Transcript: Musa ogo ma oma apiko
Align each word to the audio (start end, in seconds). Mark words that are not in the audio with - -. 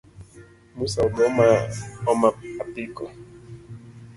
Musa 0.77 0.99
ogo 1.05 1.23
ma 1.37 1.49
oma 2.11 2.29
apiko 2.63 3.03